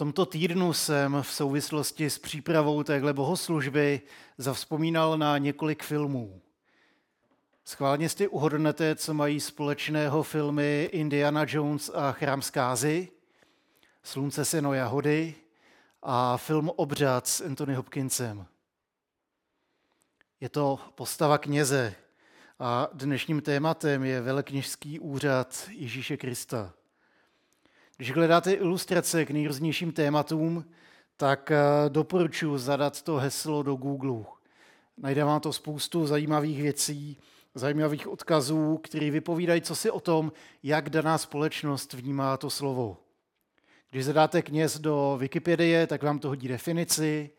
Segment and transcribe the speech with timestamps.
[0.00, 4.00] tomto týdnu jsem v souvislosti s přípravou téhle bohoslužby
[4.38, 6.40] zavzpomínal na několik filmů.
[7.64, 13.08] Schválně si uhodnete, co mají společného filmy Indiana Jones a Chrám zkázy,
[14.02, 15.34] Slunce, seno, jahody
[16.02, 18.46] a film Obřad s Anthony Hopkinsem.
[20.40, 21.94] Je to postava kněze
[22.58, 26.72] a dnešním tématem je velekněžský úřad Ježíše Krista.
[28.00, 30.64] Když hledáte ilustrace k nejrůznějším tématům,
[31.16, 34.24] tak eh, doporučuji zadat to heslo do Google.
[34.98, 37.18] Najde vám to spoustu zajímavých věcí,
[37.54, 40.32] zajímavých odkazů, které vypovídají co si o tom,
[40.62, 42.96] jak daná společnost vnímá to slovo.
[43.90, 47.30] Když zadáte kněz do Wikipedie, tak vám to hodí definici.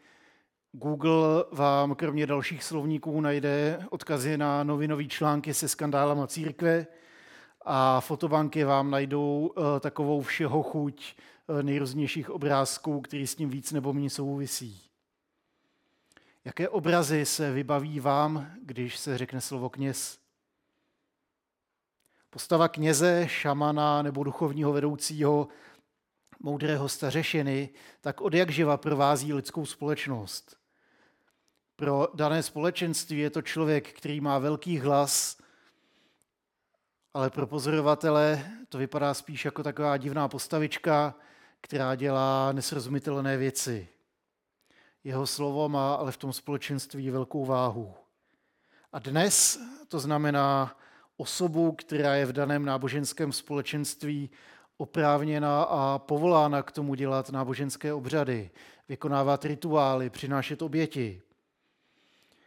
[0.71, 6.87] Google vám kromě dalších slovníků najde odkazy na novinové články se skandálama církve,
[7.65, 13.71] a fotobanky vám najdou eh, takovou všeho chuť eh, nejrůznějších obrázků, který s tím víc
[13.71, 14.81] nebo méně souvisí.
[16.45, 20.19] Jaké obrazy se vybaví vám, když se řekne slovo kněz?
[22.29, 25.47] Postava kněze, šamana nebo duchovního vedoucího,
[26.39, 27.69] moudrého stařešiny,
[28.01, 30.57] tak od jak živa provází lidskou společnost.
[31.75, 35.40] Pro dané společenství je to člověk, který má velký hlas,
[37.13, 41.15] ale pro pozorovatele to vypadá spíš jako taková divná postavička,
[41.61, 43.87] která dělá nesrozumitelné věci.
[45.03, 47.93] Jeho slovo má ale v tom společenství velkou váhu.
[48.93, 50.77] A dnes to znamená
[51.17, 54.29] osobu, která je v daném náboženském společenství
[54.77, 58.49] oprávněna a povolána k tomu dělat náboženské obřady,
[58.89, 61.21] vykonávat rituály, přinášet oběti.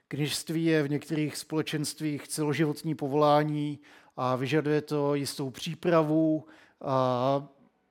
[0.08, 3.78] Kněžství je v některých společenstvích celoživotní povolání
[4.16, 6.46] a vyžaduje to jistou přípravu,
[6.80, 7.46] a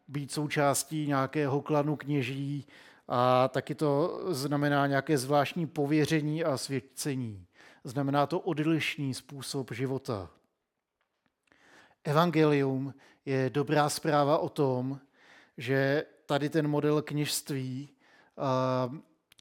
[0.08, 2.68] být součástí nějakého klanu kněží
[3.08, 7.46] a taky to znamená nějaké zvláštní pověření a svědcení.
[7.84, 10.30] Znamená to odlišný způsob života.
[12.04, 12.94] Evangelium
[13.26, 15.00] je dobrá zpráva o tom,
[15.58, 17.90] že tady ten model kněžství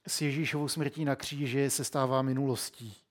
[0.06, 3.01] s Ježíšovou smrtí na kříži se stává minulostí.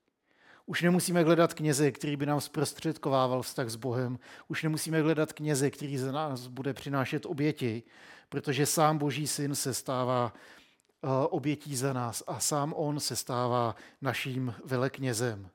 [0.66, 4.20] Už nemusíme hledat kněze, který by nám zprostředkovával vztah s Bohem.
[4.48, 7.84] Už nemusíme hledat kněze, který za nás bude přinášet oběti,
[8.30, 13.76] protože sám Boží syn se stává eh, obětí za nás a sám on se stává
[14.02, 15.50] naším veleknězem.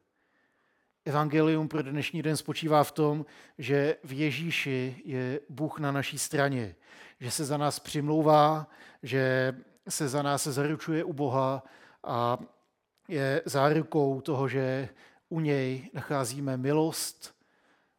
[1.04, 3.26] Evangelium pro dnešní den spočívá v tom,
[3.58, 6.74] že v Ježíši je Bůh na naší straně,
[7.20, 8.66] že se za nás přimlouvá,
[9.02, 9.54] že
[9.88, 11.62] se za nás zaručuje u Boha
[12.04, 12.38] a
[13.08, 14.88] je zárukou toho, že
[15.28, 17.34] u něj nacházíme milost,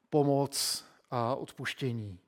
[0.10, 2.20] pomoc a odpuštění.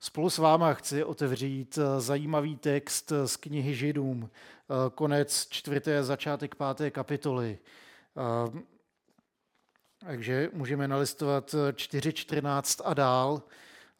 [0.00, 6.54] Spolu s váma chci otevřít eh, zajímavý text z knihy Židům, eh, konec čtvrté, začátek
[6.54, 7.58] páté kapitoly.
[8.16, 8.60] Eh,
[9.98, 13.42] takže můžeme nalistovat 4.14 a dál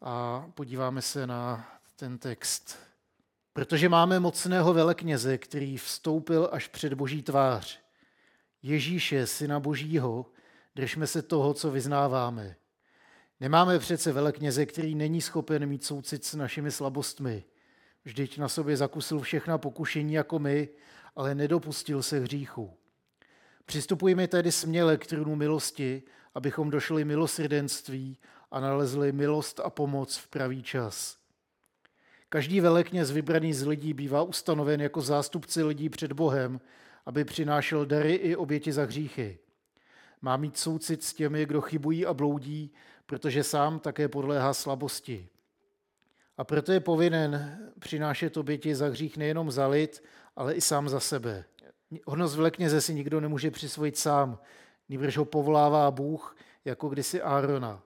[0.01, 2.90] a podíváme se na ten text.
[3.53, 7.81] Protože máme mocného velekněze, který vstoupil až před boží tvář.
[8.63, 10.27] Ježíše, syna božího,
[10.75, 12.57] držme se toho, co vyznáváme.
[13.41, 17.45] Nemáme přece velekněze, který není schopen mít soucit s našimi slabostmi.
[18.05, 20.69] Vždyť na sobě zakusil všechna pokušení jako my,
[21.17, 22.77] ale nedopustil se hříchu.
[23.65, 26.03] Přistupujeme tedy směle k trůnu milosti,
[26.35, 28.19] abychom došli milosrdenství
[28.51, 31.20] a nalezli milost a pomoc v pravý čas.
[32.33, 36.61] Každý velekněz vybraný z lidí bývá ustanoven jako zástupce lidí před Bohem,
[37.07, 39.39] aby přinášel dary i oběti za hříchy.
[40.23, 42.73] Má mít soucit s těmi, kdo chybují a bloudí,
[43.07, 45.29] protože sám také podléhá slabosti.
[46.37, 50.03] A proto je povinen přinášet oběti za hřích nejenom za lid,
[50.37, 51.45] ale i sám za sebe.
[52.07, 54.39] Hodnost velekněze si nikdo nemůže přisvojit sám,
[54.89, 57.83] nýbrž ho povolává Bůh, jako kdysi Árona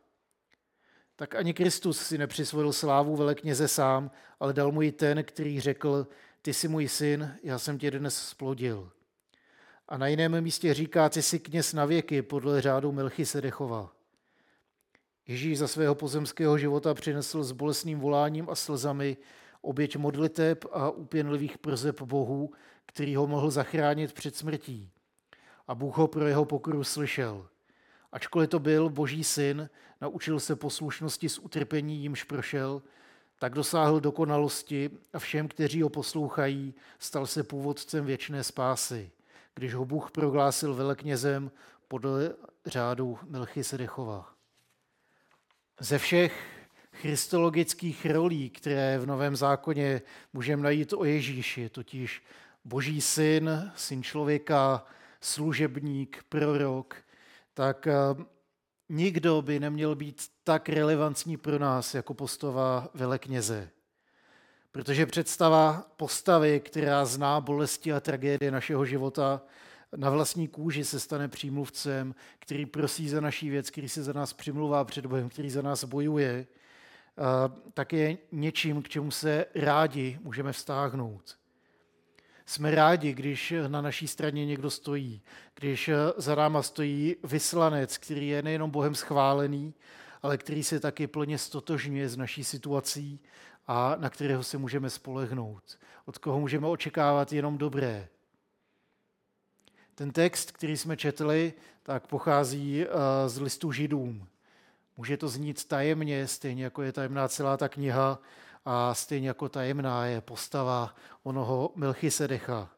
[1.17, 6.07] tak ani Kristus si nepřisvojil slávu velekněze sám, ale dal mu ji ten, který řekl,
[6.43, 8.91] ty jsi můj syn, já jsem tě dnes splodil.
[9.89, 13.93] A na jiném místě říká, ty jsi kněz na věky podle řádu Melchy Sedechova.
[15.27, 19.17] Ježíš za svého pozemského života přinesl s bolestným voláním a slzami
[19.61, 22.53] oběť modliteb a úpěnlivých przeb Bohu,
[22.87, 24.91] který ho mohl zachránit před smrtí.
[25.67, 27.49] A Bůh ho pro jeho pokoru slyšel–
[28.15, 29.71] Ačkoliv to byl boží syn,
[30.01, 32.83] naučil se poslušnosti s utrpení, jimž prošel,
[33.39, 39.11] tak dosáhl dokonalosti a všem, kteří ho poslouchají, stal se původcem věčné spásy,
[39.55, 41.51] když ho Bůh proglásil veleknězem
[41.89, 42.35] podle
[42.67, 44.35] řádu Melchy Sedechova.
[45.81, 50.03] Ze všech christologických rolí, které v Novém zákoně
[50.33, 52.23] můžeme najít o Ježíši, totiž
[52.65, 54.87] boží syn, syn člověka,
[55.21, 57.05] služebník, prorok,
[57.55, 57.95] tak eh,
[58.89, 63.71] nikdo by neměl být tak relevantní pro nás jako postava velekněze.
[64.73, 69.43] Protože představa postavy, která zná bolesti a tragédie našeho života,
[69.97, 74.33] na vlastní kůži se stane přímluvcem, který prosí za naší věc, který se za nás
[74.33, 76.47] přimluvá před Bohem, který za nás bojuje,
[77.75, 81.37] tak je něčím, k čemu se rádi můžeme vztáhnout.
[82.47, 85.23] Jsme rádi, když na naší straně někdo stojí,
[85.55, 89.75] když za náma stojí vyslanec, který je nejenom Bohem schválený,
[90.23, 93.21] ale který se taky plně stotožňuje s naší situací
[93.67, 98.09] a na kterého se můžeme spolehnout, od koho můžeme očekávat jenom dobré.
[99.95, 101.53] Ten text, který jsme četli,
[101.83, 102.89] tak pochází eh,
[103.29, 104.29] z listu Židům.
[104.97, 108.19] Může to znít tajemně, stejně jako je tajemná celá ta kniha
[108.65, 112.71] a stejně jako tajemná je postava onoho Melchisedecha.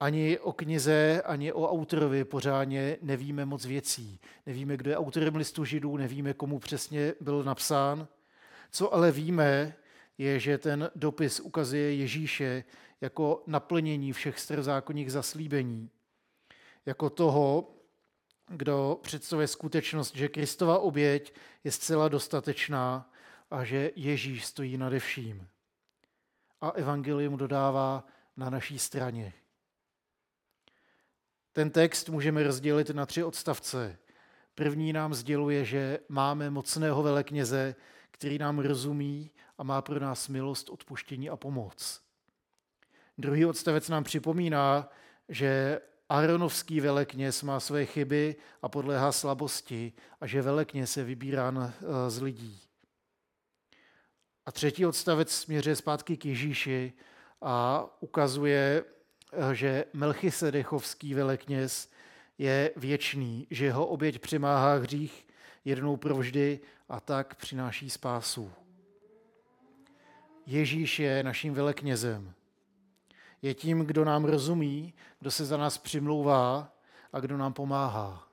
[0.00, 4.20] Ani o knize, ani o autorovi pořádně nevíme moc věcí.
[4.46, 8.08] Nevíme, kdo je autorem listu Židů, nevíme, komu přesně byl napsán.
[8.70, 9.74] Co ale víme,
[10.18, 12.64] je, že ten dopis ukazuje Ježíše
[13.00, 15.90] jako naplnění všech starozákonních zaslíbení,
[16.86, 17.74] jako toho,
[18.48, 21.34] kdo představuje skutečnost, že Kristova oběť
[21.64, 23.11] je zcela dostatečná
[23.52, 25.48] a že Ježíš stojí nade vším.
[26.60, 28.04] A evangelium dodává
[28.36, 29.32] na naší straně.
[31.52, 33.98] Ten text můžeme rozdělit na tři odstavce.
[34.54, 37.74] První nám sděluje, že máme mocného velekněze,
[38.10, 42.02] který nám rozumí a má pro nás milost, odpuštění a pomoc.
[43.18, 44.88] Druhý odstavec nám připomíná,
[45.28, 52.10] že Aronovský velekněz má své chyby a podléhá slabosti a že velekněz je vybírán eh,
[52.10, 52.71] z lidí.
[54.46, 56.92] A třetí odstavec směřuje zpátky k Ježíši
[57.42, 58.84] a ukazuje,
[59.32, 61.90] eh, že Melchisedechovský velekněz
[62.38, 65.26] je věčný, že jeho oběť přimáhá hřích
[65.64, 68.52] jednou provždy a tak přináší spásu.
[70.46, 72.32] Ježíš je naším veleknězem.
[73.42, 76.72] Je tím, kdo nám rozumí, kdo se za nás přimlouvá
[77.12, 78.28] a kdo nám pomáhá.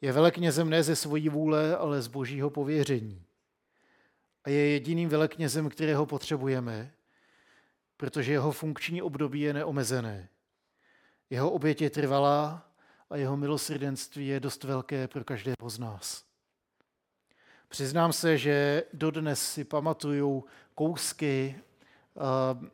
[0.00, 3.25] Je veleknězem ne ze svojí vůle, ale z božího pověření.
[4.46, 6.92] A je jediným veleknězem, kterého potřebujeme,
[7.96, 10.28] protože jeho funkční období je neomezené.
[11.30, 12.70] Jeho oběť je trvalá
[13.10, 16.24] a jeho milosrdenství je dost velké pro každého z nás.
[17.68, 20.44] Přiznám se, že dodnes si pamatuju
[20.74, 21.60] kousky
[22.14, 22.66] uh,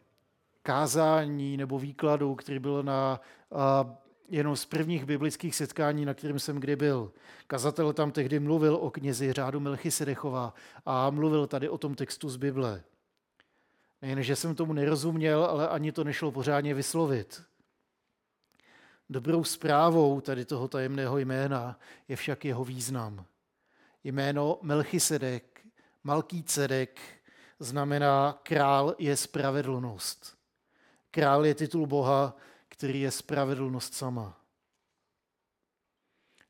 [0.62, 3.20] kázání nebo výkladu, který byl na
[3.50, 3.58] uh,
[4.28, 7.12] jenom z prvních biblických setkání, na kterém jsem kdy byl.
[7.46, 10.54] Kazatel tam tehdy mluvil o knězi řádu Melchisedechova
[10.86, 12.84] a mluvil tady o tom textu z Bible.
[14.02, 17.42] Nejen, že jsem tomu nerozuměl, ale ani to nešlo pořádně vyslovit.
[19.10, 21.78] Dobrou zprávou tady toho tajemného jména
[22.08, 23.24] je však jeho význam.
[24.04, 25.60] Jméno Melchisedek,
[26.04, 27.00] Malký Cedek,
[27.58, 30.36] znamená král je spravedlnost.
[31.10, 32.36] Král je titul Boha,
[32.82, 34.40] který je spravedlnost sama.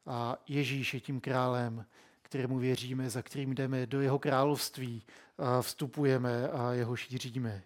[0.06, 1.87] A Ježíš je tím králem,
[2.23, 5.02] kterému věříme, za kterým jdeme do jeho království
[5.38, 7.62] a vstupujeme a jeho šíříme.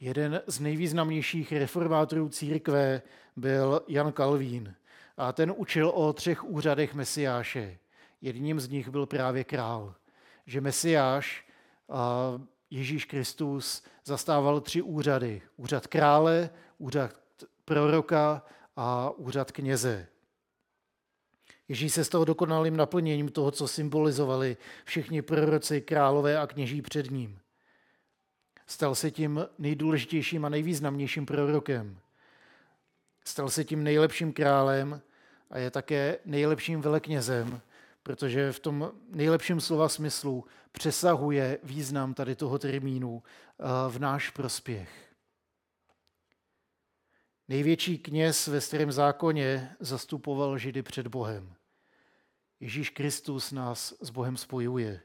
[0.00, 3.02] Jeden z nejvýznamnějších reformátorů církve
[3.36, 4.74] byl Jan Kalvín
[5.16, 7.78] a ten učil o třech úřadech Mesiáše.
[8.20, 9.94] Jedním z nich byl právě král.
[10.46, 11.46] Že Mesiáš,
[12.70, 15.42] Ježíš Kristus, zastával tři úřady.
[15.56, 17.14] Úřad krále, úřad
[17.64, 18.42] proroka
[18.76, 20.06] a úřad kněze.
[21.68, 27.38] Ježíš se stal dokonalým naplněním toho, co symbolizovali všichni proroci, králové a kněží před ním.
[28.66, 31.98] Stal se tím nejdůležitějším a nejvýznamnějším prorokem.
[33.24, 35.02] Stal se tím nejlepším králem
[35.50, 37.60] a je také nejlepším veleknězem,
[38.04, 45.14] protože v tom nejlepším slova smyslu přesahuje význam tady toho termínu eh, v náš prospěch.
[47.48, 51.54] Největší kněz ve starém zákoně zastupoval Židy před Bohem.
[52.60, 55.00] Ježíš Kristus nás s Bohem spojuje.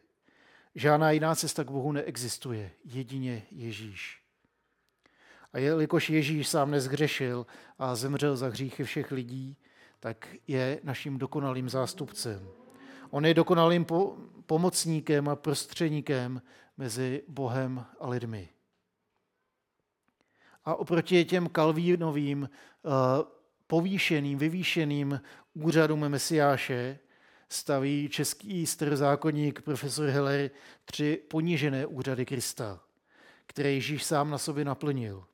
[0.76, 4.22] Žádná jiná cesta k Bohu neexistuje, jedině Ježíš.
[5.54, 7.46] A jelikož Ježíš sám nezhřešil
[7.78, 9.58] a zemřel za hříchy všech lidí,
[10.00, 12.60] tak je naším dokonalým zástupcem.
[13.10, 16.42] On je dokonalým po- pomocníkem a prostředníkem
[16.78, 18.50] mezi Bohem a lidmi.
[20.66, 22.50] A oproti těm kalvínovým,
[22.84, 22.92] uh,
[23.68, 25.22] povýšeným, vyvýšeným
[25.54, 27.00] úřadům Mesiáše,
[27.50, 30.52] staví český starozákonník profesor Heller
[30.86, 32.80] tři ponížené úřady Krista,
[33.46, 35.26] které Ježíš sám na sobě naplnil.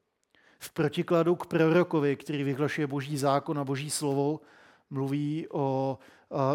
[0.60, 4.42] V protikladu k prorokovi, který vyhlašuje boží zákon a boží slovo,
[4.90, 5.98] mluví o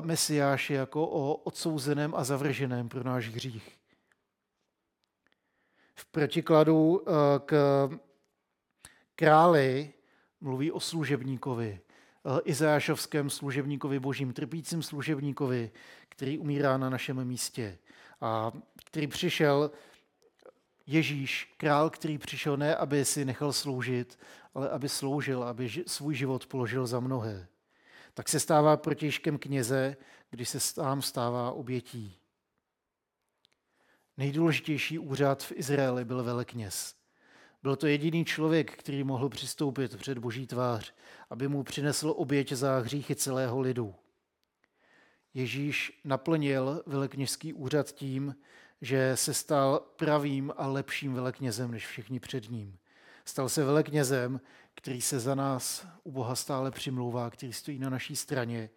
[0.01, 3.79] Mesiáši jako o odsouzeném a zavrženém pro náš hřích.
[5.95, 7.05] V protikladu
[7.47, 7.53] k
[9.15, 9.93] králi
[10.41, 11.81] mluví o služebníkovi,
[12.45, 15.71] Izášovském služebníkovi, božím trpícím služebníkovi,
[16.09, 17.79] který umírá na našem místě
[18.21, 18.53] a
[18.85, 19.71] který přišel
[20.87, 24.19] Ježíš, král, který přišel ne, aby si nechal sloužit,
[24.55, 27.47] ale aby sloužil, aby svůj život položil za mnohé.
[28.15, 29.97] Tak se stává protěžkem kněze,
[30.31, 32.17] když se sám stává obětí.
[34.17, 36.95] Nejdůležitější úřad v Izraeli byl velekněz.
[37.63, 40.95] Byl to jediný člověk, který mohl přistoupit před boží tvář,
[41.31, 43.95] aby mu přinesl oběť za hříchy celého lidu.
[45.35, 48.37] Ježíš naplnil velekněžský úřad tím,
[48.81, 52.79] že se stal pravým a lepším veleknězem než všichni před ním.
[53.31, 54.41] Stal se veleknězem,
[54.75, 58.71] který se za nás u Boha stále přimlouvá, který stojí na naší straně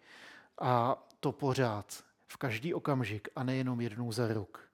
[0.60, 4.68] a to pořád, v každý okamžik a nejenom jednou za rok.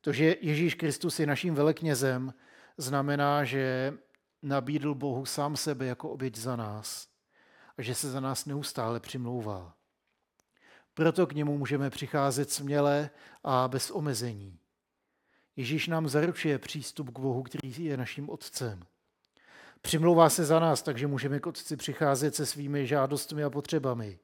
[0.00, 2.34] To, že Ježíš Kristus je naším veleknězem,
[2.76, 3.94] znamená, že
[4.42, 7.08] nabídl Bohu sám sebe jako oběť za nás
[7.78, 9.74] a že se za nás neustále přimlouvá.
[10.94, 13.10] Proto k němu můžeme přicházet směle
[13.44, 14.58] a bez omezení.
[15.58, 18.82] Ježíš nám zaručuje přístup k Bohu, který je naším Otcem.
[19.80, 24.18] Přimlouvá se za nás, takže můžeme k Otci přicházet se svými žádostmi a potřebami.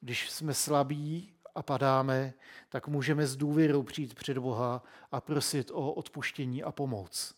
[0.00, 2.34] Když jsme slabí a padáme,
[2.68, 7.34] tak můžeme s důvěrou přijít před Boha a prosit o odpuštění a pomoc.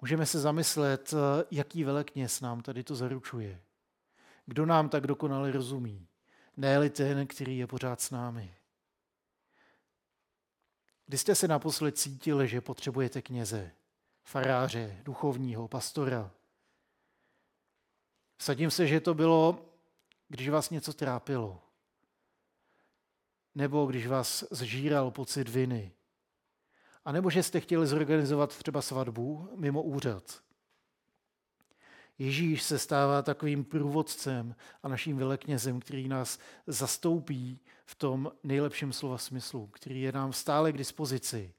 [0.00, 1.14] Můžeme se zamyslet,
[1.50, 3.60] jaký velekněz nám tady to zaručuje.
[4.46, 6.06] Kdo nám tak dokonale rozumí
[6.56, 8.54] ne ten, který je pořád s námi.
[11.06, 13.70] Kdy jste se naposled cítili, že potřebujete kněze,
[14.24, 16.30] faráře, duchovního, pastora?
[18.36, 19.68] Vsadím se, že to bylo,
[20.28, 21.62] když vás něco trápilo.
[23.54, 25.92] Nebo když vás zžíral pocit viny.
[27.04, 30.42] A nebo že jste chtěli zorganizovat třeba svatbu mimo úřad.
[32.18, 39.18] Ježíš se stává takovým průvodcem a naším veleknězem, který nás zastoupí v tom nejlepším slova
[39.18, 41.54] smyslu, který je nám stále k dispozici.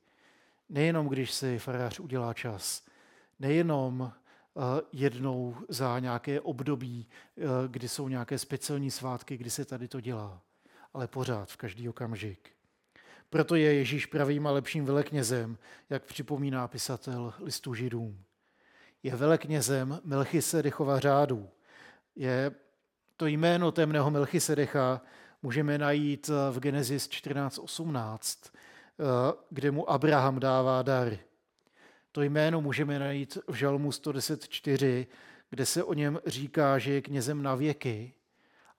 [0.70, 2.84] Nejenom, když si farář udělá čas,
[3.40, 7.08] nejenom eh, jednou za nějaké období,
[7.38, 10.42] eh, kdy jsou nějaké speciální svátky, kdy se tady to dělá,
[10.94, 12.52] ale pořád, v každý okamžik.
[13.30, 15.58] Proto je Ježíš pravým a lepším veleknězem,
[15.90, 18.26] jak připomíná pisatel listu Židům
[19.06, 21.50] je veleknězem Melchisedechova řádu.
[22.16, 22.52] Je
[23.18, 25.02] to jméno temného Melchisedecha
[25.42, 28.52] můžeme najít v Genesis 14.18,
[29.50, 31.18] kde mu Abraham dává dar.
[32.12, 35.08] To jméno můžeme najít v Žalmu 110.4,
[35.50, 38.14] kde se o něm říká, že je knězem na věky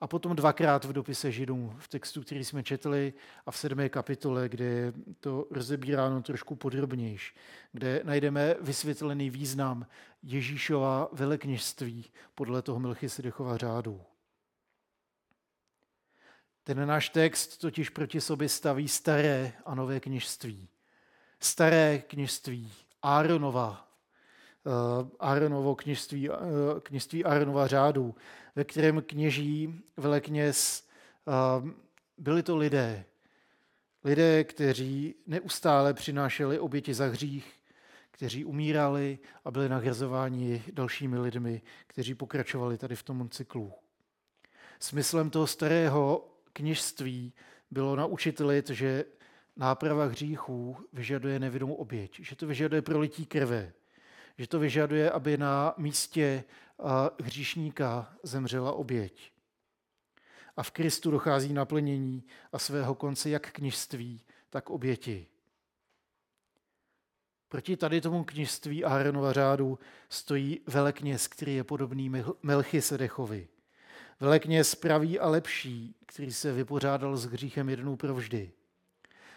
[0.01, 3.13] a potom dvakrát v dopise Židům, v textu, který jsme četli,
[3.47, 7.35] a v sedmé kapitole, kde je to rozebíráno trošku podrobnější,
[7.73, 9.87] kde najdeme vysvětlený význam
[10.23, 14.03] Ježíšova velekněžství podle toho Melchisedechova řádu.
[16.65, 20.69] Ten náš text totiž proti sobě staví staré a nové kněžství.
[21.41, 22.73] Staré kněžství
[23.03, 23.86] Áronova,
[24.67, 26.37] uh, Áronovo kněžství, uh,
[26.83, 28.15] kněžství Áronova řádu,
[28.57, 30.87] ve kterém kněží velekněz,
[31.25, 31.69] uh,
[32.19, 33.05] byli to lidé,
[34.05, 37.53] lidé, kteří neustále přinášeli oběti za hřích,
[38.11, 43.73] kteří umírali a byli nahrazováni dalšími lidmi, kteří pokračovali tady v tom cyklu.
[44.81, 47.33] Smyslem toho starého kněžství
[47.71, 49.05] bylo naučit lid, že
[49.57, 53.73] náprava hříchů vyžaduje nevidomou oběť, že to vyžaduje prolití krve,
[54.39, 56.45] že to vyžaduje, aby na místě
[57.23, 59.33] hříšníka zemřela oběť.
[60.57, 65.27] A v Kristu dochází naplnění a svého konce jak kněžství, tak oběti.
[67.49, 69.79] Proti tady tomu kněžství Aaronova řádu
[70.09, 72.13] stojí velekněz, který je podobný
[72.43, 73.49] Melchisedechovi.
[74.21, 78.53] Velekněz pravý a lepší, který se vypořádal s hříchem jednou provždy.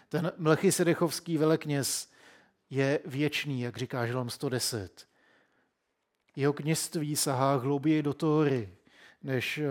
[0.08, 2.10] Ten Melchisedechovský velekněz
[2.70, 5.08] je věčný, jak říká Žalm 110.
[6.36, 8.74] Jeho kněžství sahá hlouběji do Tóry,
[9.22, 9.68] než eh,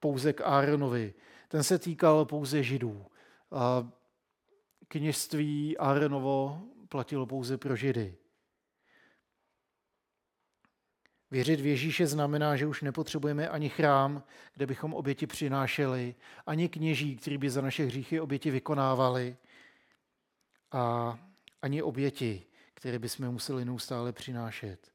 [0.00, 1.14] pouze k Áronovi.
[1.48, 3.06] Ten se týkal pouze židů.
[3.50, 3.90] A
[4.88, 8.16] kněžství Áronovo platilo pouze pro Židy.
[11.30, 14.22] Věřit v Ježíše znamená, že už nepotřebujeme ani chrám,
[14.54, 16.14] kde bychom oběti přinášeli,
[16.46, 19.36] ani kněží, kteří by za naše hříchy oběti vykonávali,
[20.72, 21.18] a
[21.62, 24.92] ani oběti, které bychom museli neustále přinášet.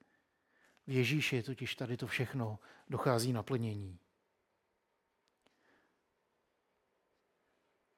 [0.88, 4.00] V Ježíši totiž tady to všechno dochází naplnění.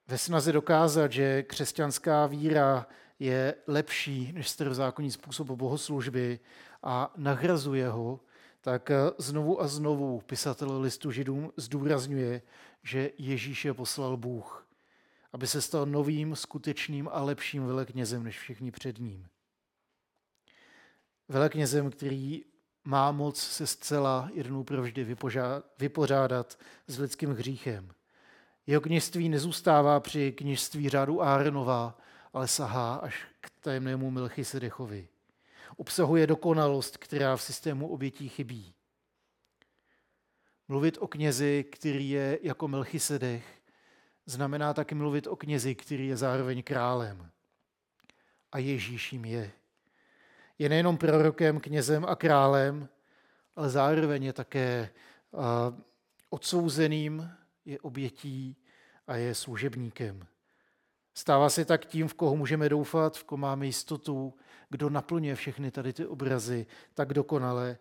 [0.08, 2.86] Ve snaze dokázat, že křesťanská víra
[3.18, 6.40] je lepší než starozákonní způsob bohoslužby
[6.82, 8.20] a nahrazuje ho,
[8.60, 12.42] tak znovu a znovu pisatel listu židům zdůrazňuje,
[12.82, 14.65] že Ježíš je poslal Bůh,
[15.36, 19.28] aby se stal novým, skutečným a lepším veleknězem než všichni před ním.
[21.28, 22.44] Veleknězem, který
[22.84, 25.16] má moc se zcela jednou provždy
[25.78, 27.94] vypořádat s lidským hříchem.
[28.66, 31.98] Jeho kněžství nezůstává při kněžství řádu Áronova,
[32.32, 35.08] ale sahá až k tajemnému Melchisedechovi.
[35.76, 38.74] Obsahuje dokonalost, která v systému obětí chybí.
[40.68, 43.55] Mluvit o knězi, který je jako Melchisedech,
[44.26, 47.30] znamená taky mluvit o knězi, který je zároveň králem.
[48.52, 49.52] A Ježíš jim je.
[50.58, 52.88] Je nejenom prorokem, knězem a králem,
[53.56, 54.90] ale zároveň je také
[56.30, 57.30] odsouzeným,
[57.64, 58.56] je obětí
[59.06, 60.26] a je služebníkem.
[61.14, 64.34] Stává se tak tím, v koho můžeme doufat, v koho máme jistotu,
[64.70, 67.78] kdo naplňuje všechny tady ty obrazy tak dokonale,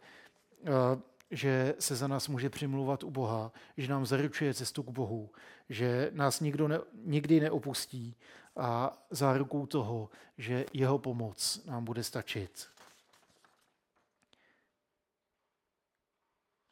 [1.31, 5.31] že se za nás může přimluvat u Boha, že nám zaručuje cestu k Bohu,
[5.69, 8.15] že nás nikdo ne, nikdy neopustí
[8.55, 12.67] a zárukou toho, že jeho pomoc nám bude stačit.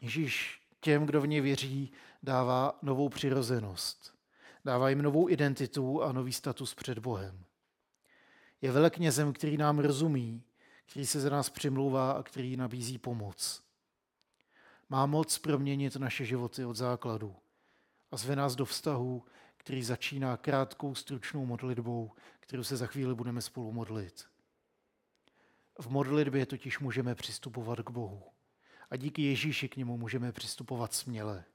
[0.02, 1.92] Ježíš těm, kdo v ně věří,
[2.24, 4.14] dává novou přirozenost.
[4.66, 7.44] Dává jim novou identitu a nový status před Bohem.
[8.62, 10.44] Je veleknězem, který nám rozumí,
[10.86, 13.63] který se za nás přimlouvá a který nabízí pomoc.
[14.94, 17.36] Má moc proměnit naše životy od základu
[18.12, 19.26] a zve nás do vztahu,
[19.58, 24.26] který začíná krátkou, stručnou modlitbou, kterou se za chvíli budeme spolu modlit.
[25.80, 28.24] V modlitbě totiž můžeme přistupovat k Bohu
[28.90, 31.46] a díky Ježíši k němu můžeme přistupovat směle.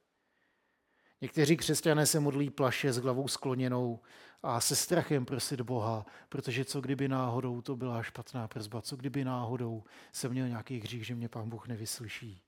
[1.21, 4.01] Někteří křesťané se modlí plaše s hlavou skloněnou
[4.43, 9.25] a se strachem prosit Boha, protože co kdyby náhodou to byla špatná przba, co kdyby
[9.25, 12.48] náhodou jsem měl nějaký hřích, že mě pán Bůh nevyslyší.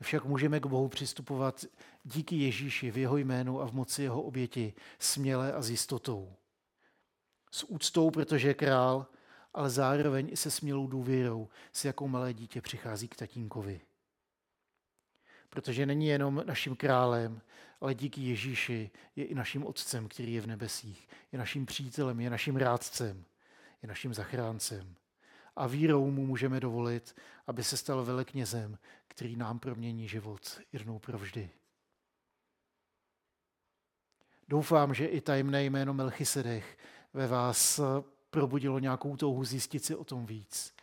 [0.00, 1.64] My však můžeme k Bohu přistupovat
[2.04, 6.36] díky Ježíši v jeho jménu a v moci jeho oběti směle a s jistotou.
[7.50, 9.06] S úctou, protože je král,
[9.54, 13.80] ale zároveň i se smělou důvěrou, s jakou malé dítě přichází k tatínkovi.
[15.50, 17.40] Protože není jenom naším králem,
[17.80, 21.08] ale díky Ježíši je i naším otcem, který je v nebesích.
[21.32, 23.24] Je naším přítelem, je naším rádcem,
[23.82, 24.96] je naším zachráncem.
[25.56, 27.16] A vírou mu můžeme dovolit,
[27.46, 31.50] aby se stal veleknězem, který nám promění život jednou provždy.
[34.48, 36.78] Doufám, že i tajemné jméno Melchisedech
[37.14, 37.80] ve vás
[38.30, 40.74] probudilo nějakou touhu zjistit si o tom víc.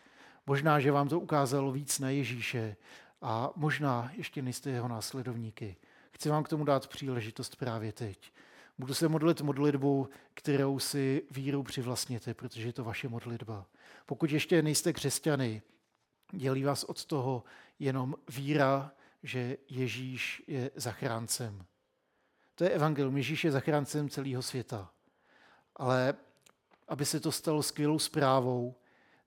[0.46, 2.76] Možná, že vám to ukázalo víc na Ježíše
[3.22, 5.76] a možná ještě nejste jeho následovníky.
[6.12, 8.34] Chci vám k tomu dát příležitost právě teď.
[8.78, 13.66] Budu se modlit modlitbu, kterou si víru přivlastněte, protože je to vaše modlitba.
[14.06, 15.62] Pokud ještě nejste křesťany,
[16.32, 17.44] dělí vás od toho
[17.80, 18.92] jenom víra,
[19.24, 21.66] že Ježíš je zachráncem.
[22.56, 23.18] To je evangelium.
[23.18, 24.92] Ježíš je zachráncem celého světa.
[25.76, 26.14] Ale
[26.88, 28.76] aby se to stalo skvělou zprávou,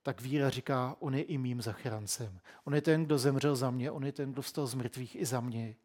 [0.02, 2.40] tak víra říká, on je i mým zachráncem.
[2.64, 5.24] On je ten, kdo zemřel za mě, on je ten, kdo vstal z mrtvých i
[5.26, 5.76] za mě.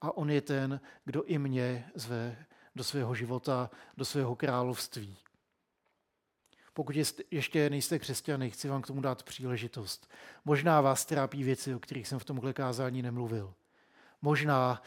[0.00, 2.36] A on je ten, kdo i mě zve
[2.78, 5.16] do svého života, do svého království.
[6.74, 6.96] Pokud
[7.30, 10.10] ještě nejste křesťany, chci vám k tomu dát příležitost.
[10.44, 13.54] Možná vás trápí věci, o kterých jsem v tomhle kázání nemluvil.
[14.22, 14.82] Možná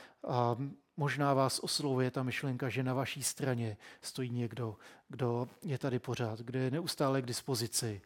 [0.97, 4.77] Možná vás oslovuje ta myšlenka, že na vaší straně stojí někdo,
[5.09, 8.01] kdo je tady pořád, kdo je neustále k dispozici.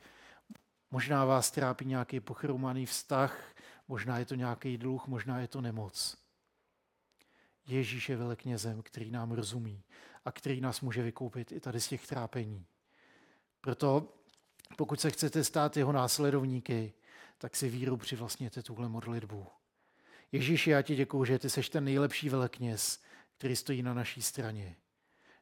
[0.92, 3.56] Možná vás trápí nějaký pochromaný vztah,
[3.88, 6.25] možná je to nějaký dluh, možná je to nemoc.
[7.68, 9.84] Ježíš je veleknězem, který nám rozumí
[10.26, 12.66] a který nás může vykoupit i tady z těch trápení.
[13.62, 14.14] Proto
[14.78, 16.94] pokud se chcete stát jeho následovníky,
[17.38, 19.48] tak si víru přivlastněte tuhle modlitbu.
[20.32, 23.00] Ježíši, já ti děkuju, že ty seš ten nejlepší velekněz,
[23.38, 24.76] který stojí na naší straně.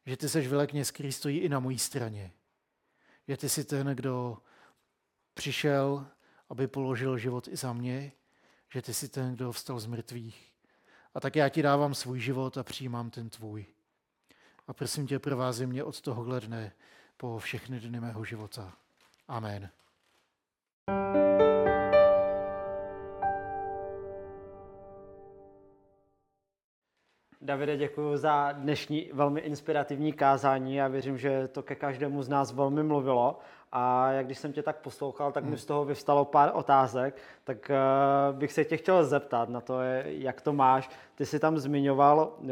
[0.06, 2.32] Že ty seš velekněz, který stojí i na mojí straně.
[3.28, 4.38] Že ty jsi ten, kdo
[5.34, 6.06] přišel,
[6.48, 8.12] aby položil život i za mě,
[8.72, 10.53] že ty jsi ten, kdo vstal z mrtvých.
[11.14, 13.66] A tak já ti dávám svůj život a přijímám ten tvůj.
[14.66, 16.72] A prosím tě, provázi mě od tohohle dne
[17.16, 18.72] po všechny dny mého života.
[19.28, 19.70] Amen.
[27.40, 30.74] Davide, děkuji za dnešní velmi inspirativní kázání.
[30.74, 33.38] Já věřím, že to ke každému z nás velmi mluvilo
[33.76, 35.58] a jak když jsem tě tak poslouchal, tak mi hmm.
[35.58, 37.70] z toho vyvstalo pár otázek, tak
[38.30, 40.90] uh, bych se tě chtěl zeptat na to, jak to máš.
[41.14, 42.48] Ty jsi tam zmiňoval, uh,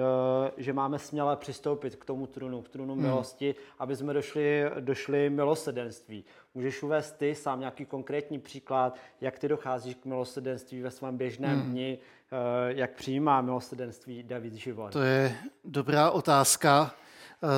[0.56, 3.02] že máme směle přistoupit k tomu trunu, k trunu hmm.
[3.02, 6.24] milosti, aby jsme došli, došli milosedenství.
[6.54, 11.60] Můžeš uvést ty sám nějaký konkrétní příklad, jak ty docházíš k milosedenství ve svém běžném
[11.60, 11.70] hmm.
[11.70, 11.98] dni,
[12.32, 14.92] uh, jak přijímá milosedenství David život?
[14.92, 16.94] To je dobrá otázka.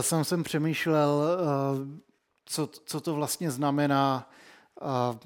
[0.00, 1.38] Jsem jsem přemýšlel,
[2.44, 4.30] co, co to vlastně znamená.
[4.80, 5.18] A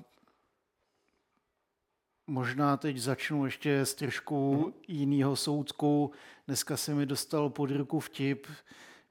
[2.26, 4.72] možná teď začnu ještě s trošku mm.
[4.88, 6.12] jiného soudku.
[6.46, 8.46] Dneska se mi dostal pod ruku vtip,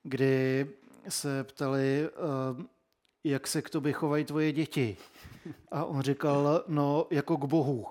[0.04, 0.68] kdy
[1.10, 2.10] se ptali,
[3.24, 4.98] jak se k tobě chovají tvoje děti.
[5.72, 7.88] A on říkal, no jako k Bohu.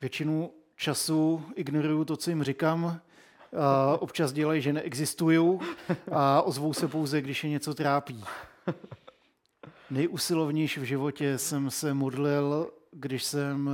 [0.00, 3.00] Většinu času ignoruju to, co jim říkám,
[3.60, 5.58] a občas dělají, že neexistují
[6.12, 8.24] a ozvou se pouze, když je něco trápí.
[9.90, 13.70] Nejusilovnější v životě jsem se modlil, když jsem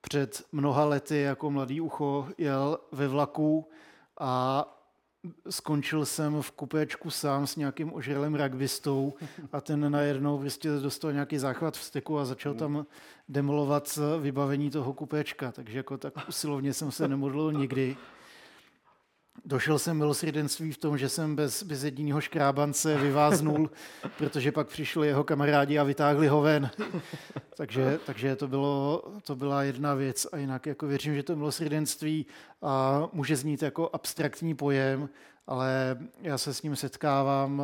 [0.00, 3.68] před mnoha lety jako mladý ucho jel ve vlaku
[4.20, 4.64] a
[5.50, 9.14] skončil jsem v kupéčku sám s nějakým ožralým rugbystou
[9.52, 12.86] a ten najednou prostě dostal nějaký záchvat v steku a začal tam
[13.28, 15.52] demolovat vybavení toho kupéčka.
[15.52, 17.96] Takže jako tak usilovně jsem se nemodlil nikdy.
[19.48, 23.70] Došel jsem milosrdenství v tom, že jsem bez, bez jediného škrábance vyváznul,
[24.18, 26.70] protože pak přišli jeho kamarádi a vytáhli ho ven.
[27.56, 30.26] takže takže to, bylo, to byla jedna věc.
[30.32, 32.26] A jinak jako věřím, že to milosrdenství
[32.62, 35.08] a může znít jako abstraktní pojem,
[35.46, 37.62] ale já se s ním setkávám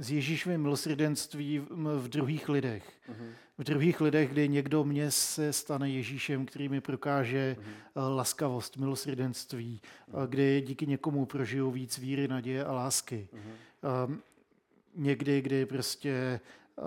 [0.00, 2.92] s Ježíšovým milosrdenstvím v druhých lidech.
[3.08, 3.32] Uh-huh.
[3.58, 8.16] V druhých lidech, kdy někdo mě se stane Ježíšem, který mi prokáže uh-huh.
[8.16, 9.80] laskavost, milosrdenství,
[10.12, 10.28] uh-huh.
[10.28, 13.28] kdy díky někomu prožiju víc víry, naděje a lásky.
[13.32, 14.14] Uh,
[14.94, 16.40] někdy, kdy prostě
[16.76, 16.84] uh,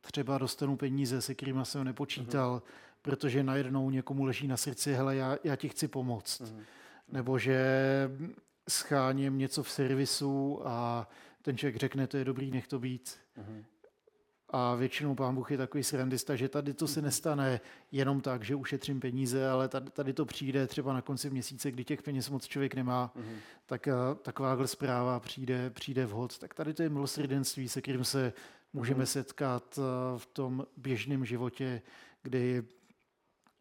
[0.00, 2.62] třeba dostanu peníze, se kterými jsem nepočítal,
[3.02, 6.42] protože najednou někomu leží na srdci, hele, já, já ti chci pomoct.
[7.08, 7.56] Nebo že
[8.72, 11.08] scháním něco v servisu a
[11.42, 13.16] ten člověk řekne, to je dobrý, nech to být.
[13.38, 13.64] Uh-huh.
[14.48, 17.04] A většinou pán Bůh je takový srandista, že tady to se mhm.
[17.04, 17.60] nestane
[17.92, 21.84] jenom tak, že ušetřím peníze, ale tady, tady to přijde třeba na konci měsíce, kdy
[21.84, 23.36] těch peněz moc člověk nemá, uh-huh.
[23.66, 26.38] tak a, takováhle zpráva přijde, přijde vhod.
[26.38, 28.32] Tak tady to je milosrdenství, se kterým se
[28.72, 29.06] můžeme uh-huh.
[29.06, 29.78] setkat
[30.16, 31.82] v tom běžném životě,
[32.22, 32.62] kdy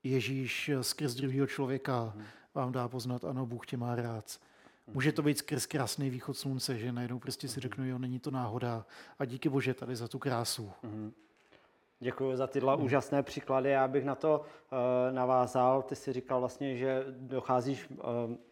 [0.04, 2.24] Ježíš skrz druhého člověka uh-huh.
[2.54, 4.40] vám dá poznat, ano, Bůh tě má rád.
[4.88, 8.32] Může to být skrz krásný východ slunce, že najednou prostě si řeknu, jo, není to
[8.32, 8.86] náhoda
[9.20, 10.72] a díky bože tady za tu krásu.
[10.84, 11.12] Mm-hmm.
[12.04, 12.84] Děkuji za tyhle mm.
[12.84, 13.70] úžasné příklady.
[13.70, 15.82] Já bych na to uh, navázal.
[15.82, 17.98] Ty jsi říkal vlastně, že docházíš, uh,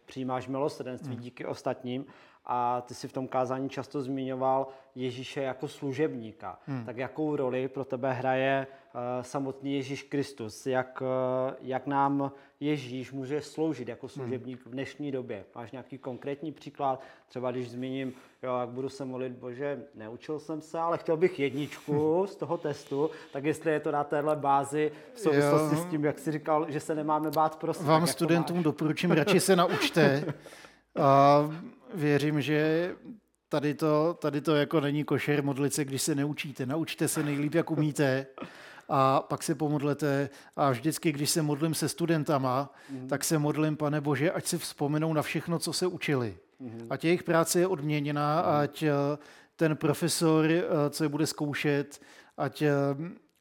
[0.04, 1.22] přijímáš milosrdenství mm.
[1.22, 2.06] díky ostatním
[2.44, 6.58] a ty si v tom kázání často zmiňoval Ježíše jako služebníka.
[6.66, 6.84] Hmm.
[6.84, 10.66] Tak jakou roli pro tebe hraje uh, samotný Ježíš Kristus?
[10.66, 14.10] Jak, uh, jak nám Ježíš může sloužit jako hmm.
[14.10, 15.44] služebník v dnešní době?
[15.54, 17.02] Máš nějaký konkrétní příklad?
[17.28, 21.40] Třeba když zmíním, jo, jak budu se molit, bože, neučil jsem se, ale chtěl bych
[21.40, 25.82] jedničku z toho testu, tak jestli je to na téhle bázi v souvislosti jo.
[25.82, 27.84] s tím, jak jsi říkal, že se nemáme bát prostě.
[27.84, 30.34] Vám studentům doporučím, radši se naučte.
[31.00, 31.40] A
[31.94, 32.90] věřím, že
[33.48, 36.66] tady to, tady to jako není košer modlit se, když se neučíte.
[36.66, 38.26] Naučte se nejlíp, jak umíte
[38.88, 40.30] a pak se pomodlete.
[40.56, 43.08] A vždycky, když se modlím se studentama, mm.
[43.08, 46.38] tak se modlím, pane Bože, ať si vzpomenou na všechno, co se učili.
[46.60, 46.86] Mm.
[46.90, 48.48] Ať jejich práce je odměněná, mm.
[48.48, 48.92] ať eh,
[49.56, 52.00] ten profesor, eh, co je bude zkoušet,
[52.36, 52.72] ať, eh,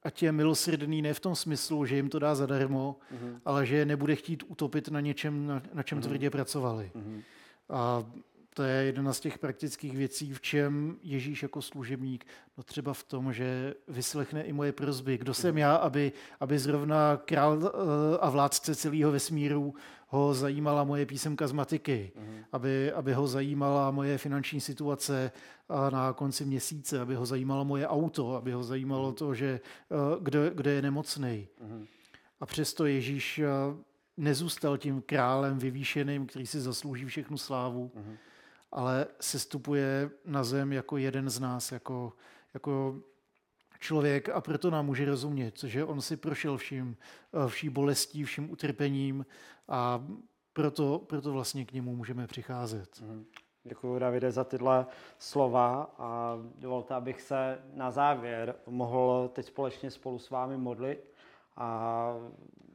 [0.04, 3.42] ať je milosrdný ne v tom smyslu, že jim to dá zadarmo, mm.
[3.46, 6.02] ale že je nebude chtít utopit na něčem, na, na čem mm.
[6.02, 6.92] tvrdě pracovali.
[6.96, 7.22] Mm.
[7.70, 8.04] A
[8.60, 12.26] to je jedna z těch praktických věcí, v čem Ježíš jako služebník,
[12.58, 15.17] no třeba v tom, že vyslechne i moje prozby.
[15.17, 19.74] Kdo jsem já, aby, aby zrovna král eh, a vládce celého vesmíru
[20.08, 22.39] ho zajímala moje písemka z matiky, mm.
[22.52, 25.32] aby, aby ho zajímala moje finanční situace
[25.89, 29.15] na konci měsíce, aby ho zajímalo moje auto, aby ho zajímalo mhm.
[29.15, 29.60] to, že
[29.91, 31.48] eh, kde, kde je nemocný.
[31.62, 31.86] Mm.
[32.39, 33.48] A přesto Ježíš eh,
[34.17, 38.17] nezůstal tím králem vyvýšeným, který si zaslouží všechnu slávu, mm
[38.72, 42.14] ale sestupuje na zem jako jeden z nás, jako,
[42.54, 42.96] jako
[43.80, 46.98] člověk a proto nám může rozumět, že on si prošel vším,
[47.34, 49.26] eh, vší bolestí, vším utrpením
[49.68, 50.06] a
[50.54, 53.02] proto, proto vlastně k němu můžeme přicházet.
[53.02, 53.26] Mm.
[53.64, 54.86] Děkuji, Davide, za tyhle
[55.18, 61.14] slova a dovolte, abych se na závěr mohl teď společně spolu s vámi modlit
[61.56, 62.14] a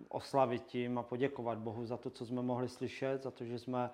[0.09, 3.91] oslavit tím a poděkovat Bohu za to, co jsme mohli slyšet, za to, že, jsme,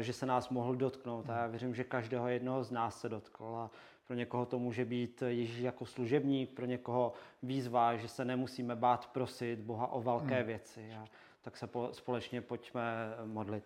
[0.00, 1.30] že se nás mohl dotknout.
[1.30, 3.44] A já věřím, že každého jednoho z nás se dotkl.
[3.44, 3.70] A
[4.06, 9.06] pro někoho to může být Ježíš jako služebník, pro někoho výzva, že se nemusíme bát
[9.06, 10.46] prosit Boha o velké hmm.
[10.46, 10.94] věci.
[11.00, 11.04] A
[11.42, 12.82] tak se po, společně pojďme
[13.24, 13.64] modlit.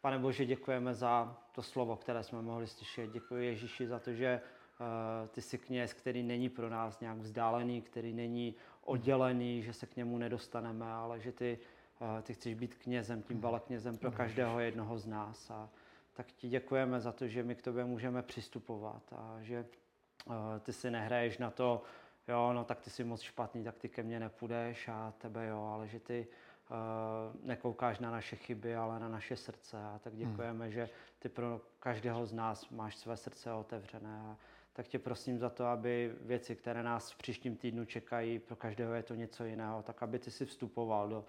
[0.00, 3.10] Pane Bože, děkujeme za to slovo, které jsme mohli slyšet.
[3.10, 7.82] Děkuji Ježíši za to, že uh, ty jsi kněz, který není pro nás nějak vzdálený,
[7.82, 11.58] který není oddělený, že se k němu nedostaneme, ale že ty,
[12.22, 15.50] ty chceš být knězem, tím veleknězem pro každého jednoho z nás.
[15.50, 15.68] A
[16.14, 19.66] tak ti děkujeme za to, že my k tobě můžeme přistupovat a že
[20.26, 21.82] uh, ty si nehraješ na to,
[22.28, 25.64] jo, no tak ty jsi moc špatný, tak ty ke mně nepůjdeš a tebe jo,
[25.74, 26.26] ale že ty
[26.70, 29.84] uh, nekoukáš na naše chyby, ale na naše srdce.
[29.84, 30.72] A tak děkujeme, hmm.
[30.72, 30.88] že
[31.18, 34.20] ty pro každého z nás máš své srdce otevřené.
[34.20, 34.36] A
[34.72, 38.94] tak tě prosím za to, aby věci, které nás v příštím týdnu čekají, pro každého
[38.94, 41.24] je to něco jiného, tak aby ty si vstupoval do,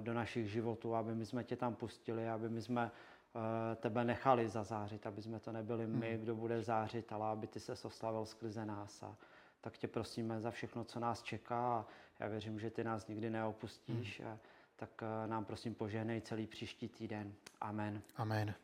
[0.00, 2.90] do našich životů, aby my jsme tě tam pustili, aby my jsme
[3.34, 3.40] uh,
[3.76, 6.22] tebe nechali zazářit, aby jsme to nebyli my, hmm.
[6.22, 9.02] kdo bude zářit, ale aby ty se oslavil skrze nás.
[9.02, 9.16] A
[9.60, 11.86] tak tě prosíme za všechno, co nás čeká a
[12.18, 14.20] já věřím, že ty nás nikdy neopustíš.
[14.20, 14.38] Hmm
[14.76, 17.32] tak eh, nám prosím požehnej celý příští týden.
[17.60, 18.02] Amen.
[18.16, 18.54] Amen.